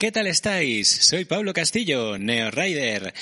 [0.00, 0.88] ¿qué tal estáis?
[0.88, 3.12] Soy Pablo Castillo, Neo Rider,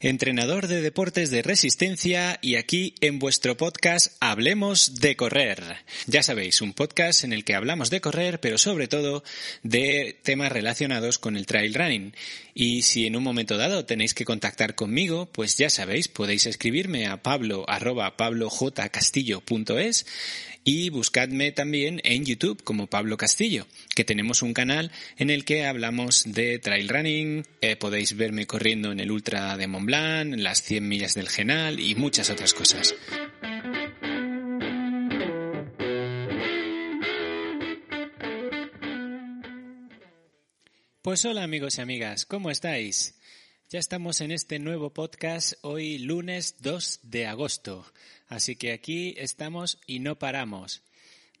[0.00, 5.62] entrenador de deportes de resistencia y aquí en vuestro podcast Hablemos de correr.
[6.06, 9.22] Ya sabéis, un podcast en el que hablamos de correr, pero sobre todo
[9.62, 12.14] de temas relacionados con el trail running.
[12.54, 17.06] Y si en un momento dado tenéis que contactar conmigo, pues ya sabéis, podéis escribirme
[17.06, 17.66] a pablo
[20.64, 25.64] y buscadme también en YouTube como Pablo Castillo, que tenemos un canal en el que
[25.64, 30.86] hablamos de trail running, eh, podéis verme corriendo en el Ultra de Mont Las 100
[30.86, 32.94] millas del Genal y muchas otras cosas.
[41.02, 43.18] Pues hola amigos y amigas, ¿cómo estáis?
[43.68, 47.84] Ya estamos en este nuevo podcast hoy lunes 2 de agosto.
[48.28, 50.84] Así que aquí estamos y no paramos.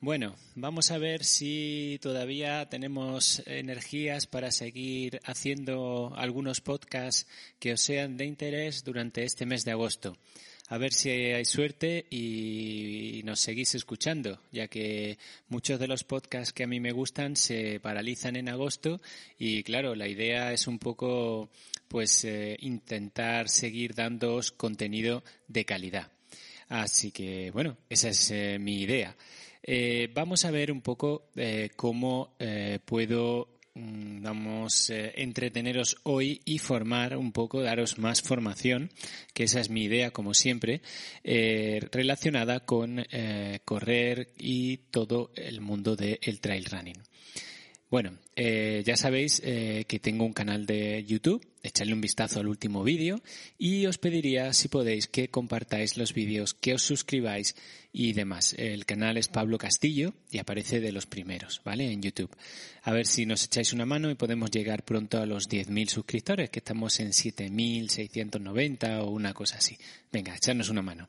[0.00, 7.26] Bueno, vamos a ver si todavía tenemos energías para seguir haciendo algunos podcasts
[7.58, 10.16] que os sean de interés durante este mes de agosto.
[10.68, 15.18] A ver si hay suerte y nos seguís escuchando, ya que
[15.48, 19.00] muchos de los podcasts que a mí me gustan se paralizan en agosto
[19.36, 21.50] y claro, la idea es un poco
[21.88, 26.12] pues eh, intentar seguir dándoos contenido de calidad.
[26.68, 29.16] Así que, bueno, esa es eh, mi idea.
[29.62, 32.36] Eh, vamos a ver un poco eh, cómo
[32.84, 38.90] puedo, mm, vamos, entreteneros hoy y formar un poco, daros más formación,
[39.34, 40.82] que esa es mi idea, como siempre,
[41.22, 43.04] relacionada con
[43.64, 47.02] correr y todo el mundo del trail running.
[47.90, 52.46] Bueno, eh, ya sabéis eh, que tengo un canal de YouTube, echadle un vistazo al
[52.46, 53.22] último vídeo
[53.56, 57.56] y os pediría, si podéis, que compartáis los vídeos, que os suscribáis
[57.90, 58.54] y demás.
[58.58, 61.90] El canal es Pablo Castillo y aparece de los primeros, ¿vale?
[61.90, 62.30] En YouTube.
[62.82, 66.50] A ver si nos echáis una mano y podemos llegar pronto a los 10.000 suscriptores,
[66.50, 69.78] que estamos en 7.690 o una cosa así.
[70.12, 71.08] Venga, echarnos una mano.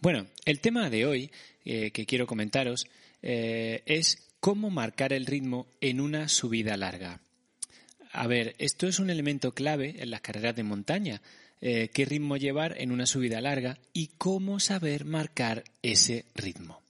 [0.00, 1.30] Bueno, el tema de hoy
[1.66, 2.86] eh, que quiero comentaros
[3.22, 7.20] es ¿Cómo marcar el ritmo en una subida larga?
[8.12, 11.20] A ver, esto es un elemento clave en las carreras de montaña.
[11.60, 16.80] Eh, ¿Qué ritmo llevar en una subida larga y cómo saber marcar ese ritmo?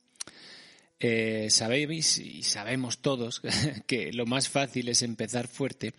[0.98, 3.42] Eh, sabéis y sabemos todos
[3.86, 5.94] que lo más fácil es empezar fuerte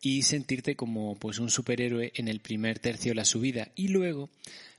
[0.00, 4.28] y sentirte como pues un superhéroe en el primer tercio de la subida y luego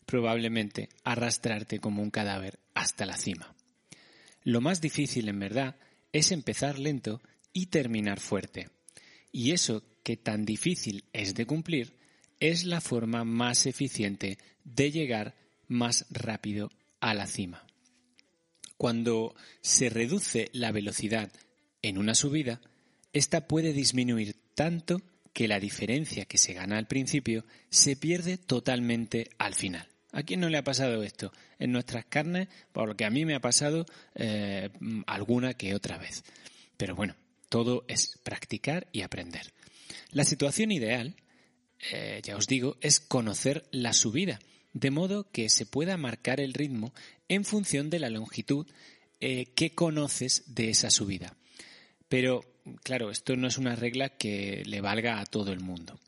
[0.05, 3.55] probablemente arrastrarte como un cadáver hasta la cima.
[4.43, 5.75] Lo más difícil en verdad
[6.15, 7.21] es empezar lento
[7.51, 8.69] y terminar fuerte.
[9.33, 11.97] Y eso que tan difícil es de cumplir
[12.39, 15.35] es la forma más eficiente de llegar
[15.67, 16.71] más rápido
[17.01, 17.67] a la cima.
[18.77, 21.33] Cuando se reduce la velocidad
[21.81, 22.61] en una subida,
[23.11, 25.01] esta puede disminuir tanto
[25.33, 29.89] que la diferencia que se gana al principio se pierde totalmente al final.
[30.15, 31.33] ¿A quién no le ha pasado esto?
[31.59, 34.69] En nuestras carnes, porque a mí me ha pasado eh,
[35.07, 36.23] alguna que otra vez.
[36.77, 37.17] Pero bueno,
[37.49, 39.51] todo es practicar y aprender.
[40.11, 41.17] La situación ideal,
[41.91, 44.39] eh, ya os digo, es conocer la subida,
[44.71, 46.93] de modo que se pueda marcar el ritmo
[47.27, 48.67] en función de la longitud
[49.19, 51.35] eh, que conoces de esa subida.
[52.07, 52.45] Pero,
[52.83, 55.99] claro, esto no es una regla que le valga a todo el mundo.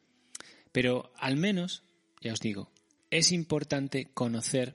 [0.71, 1.83] Pero al menos,
[2.21, 2.71] ya os digo,
[3.11, 4.73] es importante conocer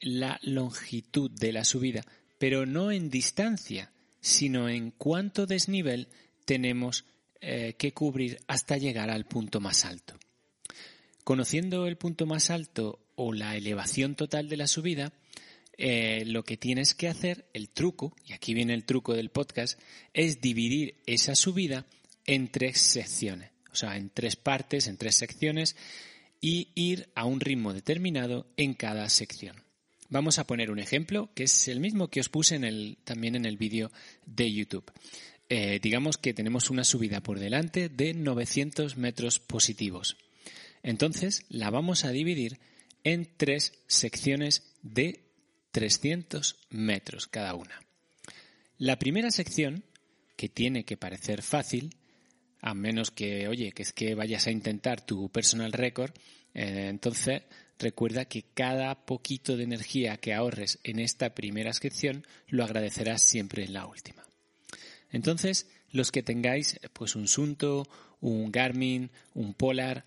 [0.00, 2.04] la longitud de la subida,
[2.38, 6.08] pero no en distancia, sino en cuánto desnivel
[6.44, 7.04] tenemos
[7.40, 10.18] eh, que cubrir hasta llegar al punto más alto.
[11.24, 15.12] Conociendo el punto más alto o la elevación total de la subida,
[15.78, 19.78] eh, lo que tienes que hacer, el truco, y aquí viene el truco del podcast,
[20.14, 21.86] es dividir esa subida
[22.24, 25.76] en tres secciones, o sea, en tres partes, en tres secciones,
[26.40, 29.62] y ir a un ritmo determinado en cada sección.
[30.08, 32.60] Vamos a poner un ejemplo que es el mismo que os puse
[33.04, 33.90] también en el vídeo
[34.24, 34.90] de YouTube.
[35.48, 40.16] Eh, digamos que tenemos una subida por delante de 900 metros positivos.
[40.82, 42.58] Entonces la vamos a dividir
[43.04, 45.24] en tres secciones de
[45.72, 47.80] 300 metros cada una.
[48.78, 49.84] La primera sección,
[50.36, 51.96] que tiene que parecer fácil,
[52.66, 56.10] a menos que, oye, que es que vayas a intentar tu personal record,
[56.52, 57.42] eh, entonces
[57.78, 63.62] recuerda que cada poquito de energía que ahorres en esta primera sección lo agradecerás siempre
[63.62, 64.26] en la última.
[65.12, 67.86] Entonces, los que tengáis pues un Sunto,
[68.20, 70.04] un Garmin, un Polar,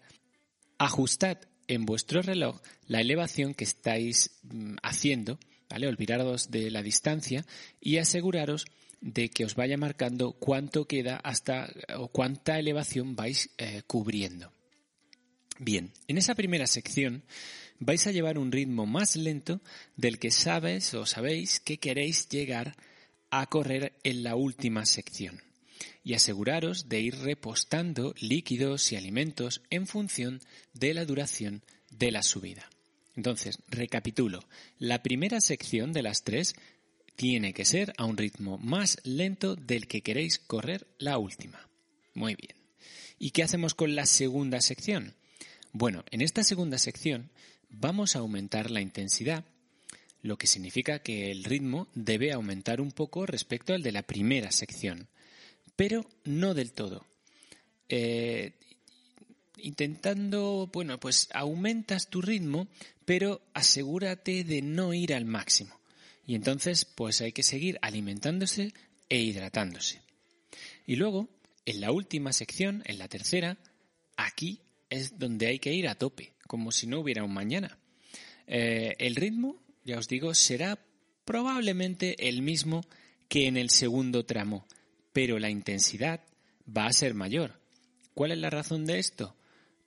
[0.77, 1.37] ajustad
[1.69, 5.39] en vuestro reloj la elevación que estáis mm, haciendo,
[5.69, 5.87] ¿vale?
[5.87, 7.45] Olvidaros de la distancia
[7.79, 8.65] y aseguraros
[9.01, 14.51] de que os vaya marcando cuánto queda hasta o cuánta elevación vais eh, cubriendo.
[15.59, 17.23] Bien, en esa primera sección
[17.79, 19.61] vais a llevar un ritmo más lento
[19.95, 22.75] del que sabes o sabéis que queréis llegar
[23.31, 25.41] a correr en la última sección
[26.03, 30.41] y aseguraros de ir repostando líquidos y alimentos en función
[30.73, 32.69] de la duración de la subida.
[33.15, 34.39] Entonces, recapitulo.
[34.77, 36.55] La primera sección de las tres
[37.19, 41.67] tiene que ser a un ritmo más lento del que queréis correr la última.
[42.13, 42.55] Muy bien.
[43.19, 45.15] ¿Y qué hacemos con la segunda sección?
[45.73, 47.29] Bueno, en esta segunda sección
[47.69, 49.43] vamos a aumentar la intensidad,
[50.21, 54.53] lo que significa que el ritmo debe aumentar un poco respecto al de la primera
[54.53, 55.09] sección,
[55.75, 57.05] pero no del todo.
[57.89, 58.53] Eh,
[59.57, 62.69] intentando, bueno, pues aumentas tu ritmo,
[63.03, 65.78] pero asegúrate de no ir al máximo.
[66.29, 68.71] Y entonces, pues hay que seguir alimentándose
[69.09, 69.99] e hidratándose.
[70.85, 71.27] Y luego,
[71.65, 73.57] en la última sección, en la tercera,
[74.15, 74.61] aquí
[74.91, 77.79] es donde hay que ir a tope, como si no hubiera un mañana.
[78.45, 80.77] Eh, el ritmo, ya os digo, será
[81.25, 82.85] probablemente el mismo
[83.27, 84.67] que en el segundo tramo,
[85.11, 86.21] pero la intensidad
[86.67, 87.59] va a ser mayor.
[88.13, 89.35] ¿Cuál es la razón de esto?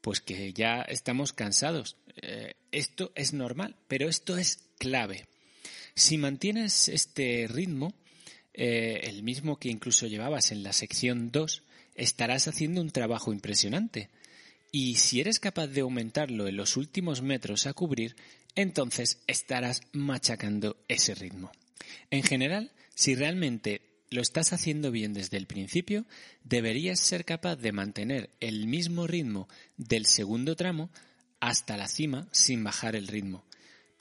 [0.00, 1.98] Pues que ya estamos cansados.
[2.16, 5.28] Eh, esto es normal, pero esto es clave.
[5.94, 7.94] Si mantienes este ritmo,
[8.54, 11.62] eh, el mismo que incluso llevabas en la sección 2,
[11.94, 14.10] estarás haciendo un trabajo impresionante.
[14.70, 18.16] Y si eres capaz de aumentarlo en los últimos metros a cubrir,
[18.54, 21.52] entonces estarás machacando ese ritmo.
[22.10, 26.06] En general, si realmente lo estás haciendo bien desde el principio,
[26.44, 30.90] deberías ser capaz de mantener el mismo ritmo del segundo tramo
[31.40, 33.44] hasta la cima sin bajar el ritmo.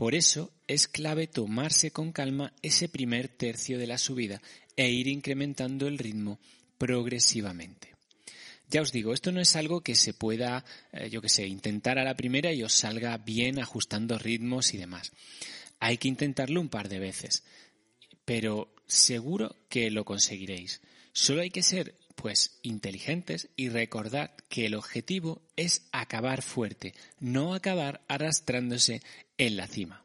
[0.01, 4.41] Por eso es clave tomarse con calma ese primer tercio de la subida
[4.75, 6.39] e ir incrementando el ritmo
[6.79, 7.93] progresivamente.
[8.67, 11.99] Ya os digo, esto no es algo que se pueda, eh, yo que sé, intentar
[11.99, 15.11] a la primera y os salga bien ajustando ritmos y demás.
[15.79, 17.43] Hay que intentarlo un par de veces,
[18.25, 20.81] pero seguro que lo conseguiréis.
[21.13, 27.53] Solo hay que ser, pues, inteligentes y recordad que el objetivo es acabar fuerte, no
[27.53, 29.01] acabar arrastrándose
[29.37, 30.03] en la cima.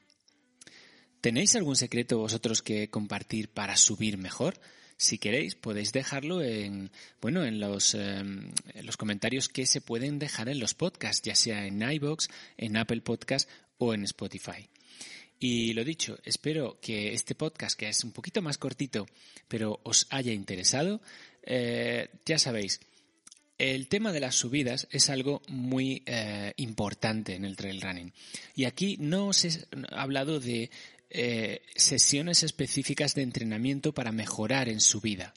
[1.20, 4.60] ¿Tenéis algún secreto vosotros que compartir para subir mejor?
[4.96, 10.48] Si queréis, podéis dejarlo en, bueno, en los, em, los comentarios que se pueden dejar
[10.48, 13.48] en los podcasts, ya sea en iBox, en Apple Podcast
[13.78, 14.68] o en Spotify.
[15.38, 19.06] Y lo dicho, espero que este podcast, que es un poquito más cortito,
[19.48, 21.02] pero os haya interesado.
[21.46, 22.81] Eh, ya sabéis,
[23.58, 28.12] el tema de las subidas es algo muy eh, importante en el trail running.
[28.54, 30.70] Y aquí no os he hablado de
[31.08, 35.32] eh, sesiones específicas de entrenamiento para mejorar en su vida.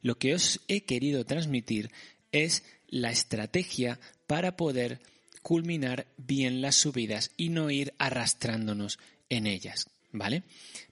[0.00, 1.90] Lo que os he querido transmitir
[2.32, 5.00] es la estrategia para poder
[5.42, 10.42] culminar bien las subidas y no ir arrastrándonos en ellas, ¿vale?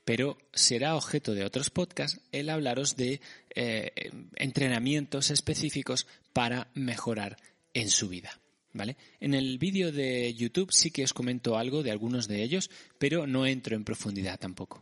[0.05, 3.21] Pero será objeto de otros podcasts el hablaros de
[3.55, 7.37] eh, entrenamientos específicos para mejorar
[7.75, 8.41] en su vida.
[8.77, 8.97] ¿vale?
[9.21, 13.27] En el vídeo de YouTube sí que os comento algo de algunos de ellos, pero
[13.27, 14.81] no entro en profundidad tampoco.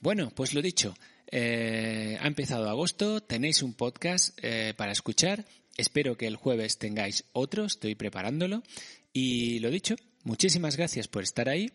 [0.00, 0.94] Bueno, pues lo dicho,
[1.30, 7.24] eh, ha empezado agosto, tenéis un podcast eh, para escuchar, espero que el jueves tengáis
[7.32, 8.62] otro, estoy preparándolo,
[9.12, 11.70] y lo dicho, muchísimas gracias por estar ahí,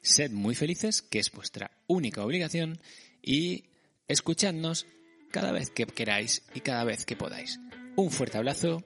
[0.00, 2.80] sed muy felices, que es vuestra única obligación,
[3.22, 3.64] y
[4.06, 4.86] escuchadnos
[5.30, 7.58] cada vez que queráis y cada vez que podáis.
[7.96, 8.84] Un fuerte abrazo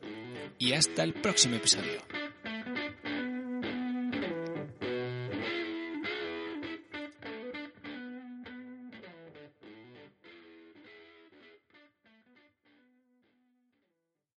[0.58, 2.21] y hasta el próximo episodio.